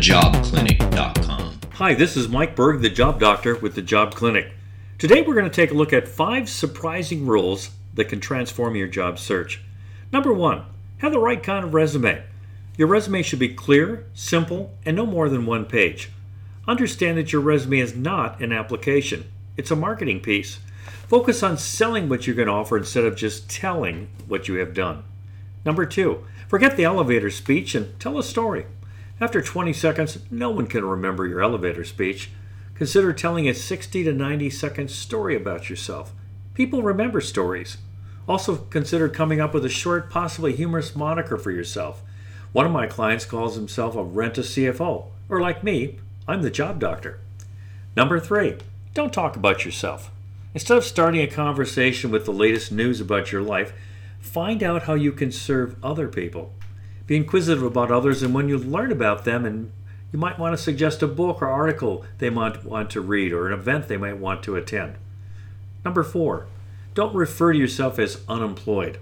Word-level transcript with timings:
thejobclinic.com. 0.00 1.60
Hi, 1.74 1.92
this 1.92 2.16
is 2.16 2.26
Mike 2.26 2.56
Berg, 2.56 2.80
the 2.80 2.88
Job 2.88 3.20
Doctor 3.20 3.58
with 3.58 3.74
the 3.74 3.82
Job 3.82 4.14
Clinic. 4.14 4.50
Today 4.96 5.20
we're 5.20 5.34
going 5.34 5.44
to 5.44 5.54
take 5.54 5.72
a 5.72 5.74
look 5.74 5.92
at 5.92 6.08
five 6.08 6.48
surprising 6.48 7.26
rules 7.26 7.68
that 7.92 8.06
can 8.06 8.18
transform 8.18 8.76
your 8.76 8.88
job 8.88 9.18
search. 9.18 9.60
Number 10.10 10.32
one, 10.32 10.64
have 10.98 11.12
the 11.12 11.18
right 11.18 11.42
kind 11.42 11.66
of 11.66 11.74
resume. 11.74 12.22
Your 12.78 12.88
resume 12.88 13.20
should 13.20 13.38
be 13.38 13.52
clear, 13.52 14.06
simple, 14.14 14.72
and 14.86 14.96
no 14.96 15.04
more 15.04 15.28
than 15.28 15.44
one 15.44 15.66
page. 15.66 16.08
Understand 16.66 17.18
that 17.18 17.34
your 17.34 17.42
resume 17.42 17.80
is 17.80 17.94
not 17.94 18.40
an 18.40 18.52
application, 18.52 19.30
it's 19.58 19.70
a 19.70 19.76
marketing 19.76 20.20
piece. 20.20 20.60
Focus 21.08 21.42
on 21.42 21.58
selling 21.58 22.08
what 22.08 22.26
you're 22.26 22.36
going 22.36 22.48
to 22.48 22.54
offer 22.54 22.78
instead 22.78 23.04
of 23.04 23.16
just 23.16 23.50
telling 23.50 24.08
what 24.26 24.48
you 24.48 24.54
have 24.54 24.72
done. 24.72 25.04
Number 25.62 25.84
two, 25.84 26.24
forget 26.48 26.78
the 26.78 26.84
elevator 26.84 27.28
speech 27.28 27.74
and 27.74 28.00
tell 28.00 28.18
a 28.18 28.22
story. 28.22 28.64
After 29.20 29.42
20 29.42 29.74
seconds, 29.74 30.18
no 30.30 30.48
one 30.48 30.66
can 30.66 30.82
remember 30.82 31.26
your 31.26 31.42
elevator 31.42 31.84
speech. 31.84 32.30
Consider 32.74 33.12
telling 33.12 33.46
a 33.46 33.52
60 33.52 34.04
to 34.04 34.12
90 34.14 34.48
second 34.48 34.90
story 34.90 35.36
about 35.36 35.68
yourself. 35.68 36.14
People 36.54 36.82
remember 36.82 37.20
stories. 37.20 37.76
Also, 38.26 38.56
consider 38.56 39.10
coming 39.10 39.38
up 39.38 39.52
with 39.52 39.66
a 39.66 39.68
short, 39.68 40.08
possibly 40.08 40.56
humorous 40.56 40.96
moniker 40.96 41.36
for 41.36 41.50
yourself. 41.50 42.02
One 42.52 42.64
of 42.64 42.72
my 42.72 42.86
clients 42.86 43.26
calls 43.26 43.56
himself 43.56 43.94
a 43.94 44.02
rent 44.02 44.38
a 44.38 44.40
CFO, 44.40 45.08
or 45.28 45.40
like 45.40 45.62
me, 45.62 45.98
I'm 46.26 46.40
the 46.40 46.50
job 46.50 46.80
doctor. 46.80 47.18
Number 47.94 48.20
three, 48.20 48.56
don't 48.94 49.12
talk 49.12 49.36
about 49.36 49.66
yourself. 49.66 50.10
Instead 50.54 50.78
of 50.78 50.84
starting 50.84 51.20
a 51.20 51.26
conversation 51.26 52.10
with 52.10 52.24
the 52.24 52.32
latest 52.32 52.72
news 52.72 53.02
about 53.02 53.32
your 53.32 53.42
life, 53.42 53.74
find 54.20 54.62
out 54.62 54.84
how 54.84 54.94
you 54.94 55.12
can 55.12 55.30
serve 55.30 55.76
other 55.84 56.08
people. 56.08 56.54
Be 57.10 57.16
inquisitive 57.16 57.64
about 57.64 57.90
others, 57.90 58.22
and 58.22 58.32
when 58.32 58.48
you 58.48 58.56
learn 58.56 58.92
about 58.92 59.24
them, 59.24 59.44
and 59.44 59.72
you 60.12 60.18
might 60.20 60.38
want 60.38 60.56
to 60.56 60.62
suggest 60.62 61.02
a 61.02 61.08
book 61.08 61.42
or 61.42 61.48
article 61.48 62.04
they 62.18 62.30
might 62.30 62.64
want 62.64 62.88
to 62.90 63.00
read 63.00 63.32
or 63.32 63.48
an 63.48 63.52
event 63.52 63.88
they 63.88 63.96
might 63.96 64.18
want 64.18 64.44
to 64.44 64.54
attend. 64.54 64.94
Number 65.84 66.04
four, 66.04 66.46
don't 66.94 67.12
refer 67.12 67.52
to 67.52 67.58
yourself 67.58 67.98
as 67.98 68.22
unemployed. 68.28 69.00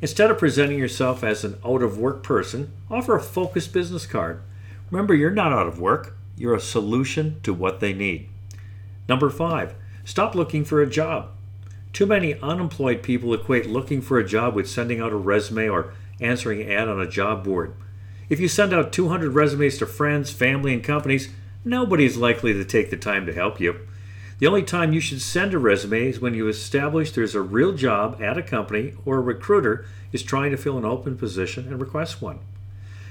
Instead 0.00 0.30
of 0.30 0.38
presenting 0.38 0.78
yourself 0.78 1.24
as 1.24 1.42
an 1.42 1.58
out 1.66 1.82
of 1.82 1.98
work 1.98 2.22
person, 2.22 2.70
offer 2.88 3.16
a 3.16 3.20
focused 3.20 3.72
business 3.72 4.06
card. 4.06 4.40
Remember, 4.92 5.12
you're 5.12 5.32
not 5.32 5.52
out 5.52 5.66
of 5.66 5.80
work, 5.80 6.16
you're 6.36 6.54
a 6.54 6.60
solution 6.60 7.40
to 7.42 7.52
what 7.52 7.80
they 7.80 7.92
need. 7.92 8.28
Number 9.08 9.30
five, 9.30 9.74
Stop 10.04 10.36
looking 10.36 10.64
for 10.64 10.80
a 10.80 10.86
job. 10.86 11.30
Too 11.92 12.06
many 12.06 12.38
unemployed 12.40 13.02
people 13.02 13.34
equate 13.34 13.66
looking 13.66 14.00
for 14.00 14.18
a 14.18 14.26
job 14.26 14.54
with 14.54 14.70
sending 14.70 15.00
out 15.00 15.12
a 15.12 15.16
resume 15.16 15.68
or 15.68 15.92
answering 16.22 16.62
an 16.62 16.70
ad 16.70 16.88
on 16.88 17.00
a 17.00 17.06
job 17.06 17.44
board. 17.44 17.74
If 18.28 18.40
you 18.40 18.48
send 18.48 18.72
out 18.72 18.92
200 18.92 19.32
resumes 19.32 19.78
to 19.78 19.86
friends, 19.86 20.30
family, 20.30 20.72
and 20.72 20.82
companies, 20.82 21.28
nobody 21.64 22.04
is 22.04 22.16
likely 22.16 22.52
to 22.52 22.64
take 22.64 22.90
the 22.90 22.96
time 22.96 23.26
to 23.26 23.32
help 23.32 23.60
you. 23.60 23.86
The 24.38 24.46
only 24.46 24.62
time 24.62 24.92
you 24.92 25.00
should 25.00 25.22
send 25.22 25.54
a 25.54 25.58
resume 25.58 26.08
is 26.08 26.20
when 26.20 26.34
you 26.34 26.48
establish 26.48 27.12
there's 27.12 27.34
a 27.34 27.42
real 27.42 27.72
job 27.72 28.20
at 28.20 28.38
a 28.38 28.42
company 28.42 28.94
or 29.04 29.18
a 29.18 29.20
recruiter 29.20 29.84
is 30.10 30.22
trying 30.22 30.50
to 30.50 30.56
fill 30.56 30.78
an 30.78 30.84
open 30.84 31.16
position 31.16 31.68
and 31.68 31.80
requests 31.80 32.20
one. 32.20 32.40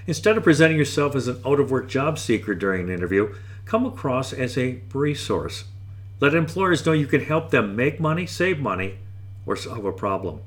Instead 0.08 0.36
of 0.36 0.44
presenting 0.44 0.78
yourself 0.78 1.16
as 1.16 1.28
an 1.28 1.40
out 1.46 1.60
of 1.60 1.72
work 1.72 1.88
job 1.88 2.18
seeker 2.20 2.54
during 2.54 2.82
an 2.82 2.94
interview, 2.94 3.34
come 3.66 3.86
across 3.86 4.34
as 4.34 4.58
a 4.58 4.82
resource. 4.94 5.66
Let 6.20 6.34
employers 6.34 6.86
know 6.86 6.92
you 6.92 7.08
can 7.08 7.24
help 7.24 7.52
them 7.52 7.76
make 7.76 8.00
money, 8.00 8.26
save 8.26 8.60
money, 8.60 8.98
or 9.46 9.56
solve 9.56 9.86
a 9.86 9.92
problem. 9.92 10.42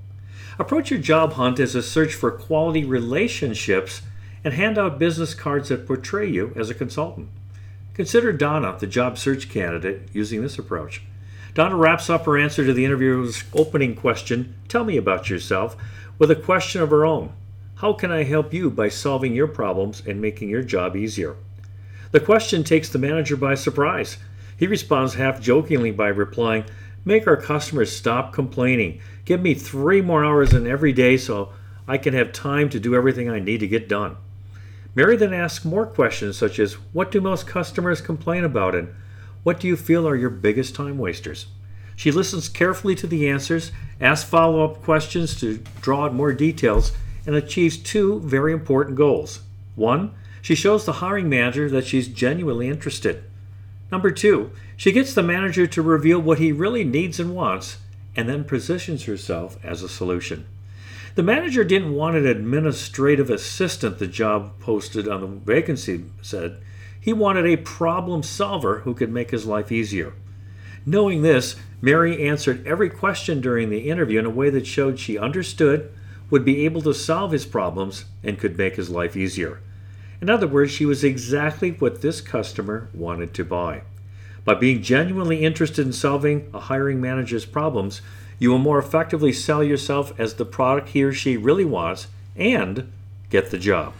Approach 0.58 0.90
your 0.90 1.00
job 1.00 1.34
hunt 1.34 1.58
as 1.58 1.74
a 1.74 1.82
search 1.82 2.14
for 2.14 2.30
quality 2.30 2.84
relationships 2.84 4.02
and 4.44 4.54
hand 4.54 4.78
out 4.78 4.98
business 4.98 5.34
cards 5.34 5.70
that 5.70 5.86
portray 5.86 6.28
you 6.28 6.52
as 6.54 6.70
a 6.70 6.74
consultant. 6.74 7.28
Consider 7.94 8.32
Donna, 8.32 8.76
the 8.78 8.86
job 8.86 9.18
search 9.18 9.48
candidate, 9.48 10.08
using 10.12 10.42
this 10.42 10.58
approach. 10.58 11.02
Donna 11.54 11.76
wraps 11.76 12.10
up 12.10 12.26
her 12.26 12.36
answer 12.36 12.64
to 12.66 12.72
the 12.72 12.84
interviewer's 12.84 13.44
opening 13.52 13.94
question, 13.94 14.54
Tell 14.68 14.84
me 14.84 14.96
about 14.96 15.30
yourself, 15.30 15.76
with 16.18 16.30
a 16.30 16.36
question 16.36 16.82
of 16.82 16.90
her 16.90 17.04
own 17.04 17.32
How 17.76 17.92
can 17.92 18.10
I 18.10 18.24
help 18.24 18.52
you 18.52 18.70
by 18.70 18.88
solving 18.88 19.34
your 19.34 19.46
problems 19.46 20.02
and 20.04 20.20
making 20.20 20.48
your 20.48 20.62
job 20.62 20.96
easier? 20.96 21.36
The 22.10 22.20
question 22.20 22.64
takes 22.64 22.88
the 22.88 22.98
manager 22.98 23.36
by 23.36 23.54
surprise. 23.54 24.18
He 24.56 24.66
responds 24.66 25.14
half 25.14 25.40
jokingly 25.40 25.90
by 25.90 26.08
replying, 26.08 26.64
Make 27.04 27.26
our 27.26 27.36
customers 27.36 27.94
stop 27.94 28.32
complaining. 28.32 29.00
Give 29.24 29.40
me 29.40 29.54
three 29.54 30.00
more 30.00 30.24
hours 30.24 30.54
in 30.54 30.66
every 30.66 30.92
day 30.92 31.16
so 31.16 31.52
I 31.86 31.98
can 31.98 32.14
have 32.14 32.32
time 32.32 32.70
to 32.70 32.80
do 32.80 32.94
everything 32.94 33.28
I 33.28 33.40
need 33.40 33.60
to 33.60 33.68
get 33.68 33.88
done. 33.88 34.16
Mary 34.94 35.16
then 35.16 35.34
asks 35.34 35.64
more 35.64 35.86
questions 35.86 36.38
such 36.38 36.58
as 36.58 36.74
What 36.92 37.10
do 37.10 37.20
most 37.20 37.46
customers 37.46 38.00
complain 38.00 38.44
about 38.44 38.74
and 38.74 38.94
what 39.42 39.60
do 39.60 39.68
you 39.68 39.76
feel 39.76 40.08
are 40.08 40.16
your 40.16 40.30
biggest 40.30 40.74
time 40.74 40.96
wasters? 40.96 41.46
She 41.96 42.10
listens 42.10 42.48
carefully 42.48 42.94
to 42.96 43.06
the 43.06 43.28
answers, 43.28 43.70
asks 44.00 44.28
follow 44.28 44.64
up 44.64 44.82
questions 44.82 45.38
to 45.40 45.58
draw 45.80 46.06
out 46.06 46.14
more 46.14 46.32
details, 46.32 46.92
and 47.26 47.36
achieves 47.36 47.76
two 47.76 48.20
very 48.20 48.52
important 48.52 48.96
goals. 48.96 49.40
One, 49.76 50.12
she 50.40 50.54
shows 50.54 50.84
the 50.84 50.94
hiring 50.94 51.28
manager 51.28 51.68
that 51.70 51.86
she's 51.86 52.08
genuinely 52.08 52.68
interested. 52.68 53.24
Number 53.92 54.10
two, 54.10 54.50
she 54.76 54.92
gets 54.92 55.14
the 55.14 55.22
manager 55.22 55.66
to 55.66 55.82
reveal 55.82 56.18
what 56.18 56.38
he 56.38 56.52
really 56.52 56.84
needs 56.84 57.20
and 57.20 57.34
wants, 57.34 57.78
and 58.16 58.28
then 58.28 58.44
positions 58.44 59.04
herself 59.04 59.58
as 59.64 59.82
a 59.82 59.88
solution. 59.88 60.46
The 61.14 61.22
manager 61.22 61.62
didn't 61.62 61.94
want 61.94 62.16
an 62.16 62.26
administrative 62.26 63.30
assistant, 63.30 63.98
the 63.98 64.06
job 64.06 64.58
posted 64.58 65.06
on 65.08 65.20
the 65.20 65.26
vacancy 65.26 66.04
said. 66.22 66.60
He 67.00 67.12
wanted 67.12 67.46
a 67.46 67.58
problem 67.58 68.22
solver 68.22 68.80
who 68.80 68.94
could 68.94 69.12
make 69.12 69.30
his 69.30 69.46
life 69.46 69.70
easier. 69.70 70.14
Knowing 70.86 71.22
this, 71.22 71.56
Mary 71.80 72.26
answered 72.26 72.66
every 72.66 72.90
question 72.90 73.40
during 73.40 73.70
the 73.70 73.90
interview 73.90 74.18
in 74.18 74.26
a 74.26 74.30
way 74.30 74.50
that 74.50 74.66
showed 74.66 74.98
she 74.98 75.18
understood, 75.18 75.92
would 76.30 76.44
be 76.44 76.64
able 76.64 76.82
to 76.82 76.94
solve 76.94 77.30
his 77.30 77.46
problems, 77.46 78.06
and 78.22 78.38
could 78.38 78.58
make 78.58 78.76
his 78.76 78.90
life 78.90 79.16
easier. 79.16 79.60
In 80.20 80.30
other 80.30 80.46
words, 80.46 80.70
she 80.70 80.86
was 80.86 81.04
exactly 81.04 81.72
what 81.72 82.02
this 82.02 82.20
customer 82.20 82.88
wanted 82.94 83.34
to 83.34 83.44
buy. 83.44 83.82
By 84.44 84.54
being 84.54 84.82
genuinely 84.82 85.44
interested 85.44 85.86
in 85.86 85.92
solving 85.92 86.48
a 86.52 86.60
hiring 86.60 87.00
manager's 87.00 87.46
problems, 87.46 88.02
you 88.38 88.50
will 88.50 88.58
more 88.58 88.78
effectively 88.78 89.32
sell 89.32 89.64
yourself 89.64 90.12
as 90.18 90.34
the 90.34 90.44
product 90.44 90.90
he 90.90 91.02
or 91.02 91.12
she 91.12 91.36
really 91.36 91.64
wants 91.64 92.08
and 92.36 92.90
get 93.30 93.50
the 93.50 93.58
job. 93.58 93.92